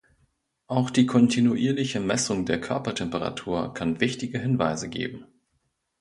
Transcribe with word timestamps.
Auch 0.65 0.89
die 0.89 1.05
kontinuierliche 1.05 1.99
Messung 1.99 2.47
der 2.47 2.59
Körpertemperatur 2.59 3.71
kann 3.75 3.99
wichtige 4.01 4.39
Hinweise 4.39 4.89
geben. 4.89 5.27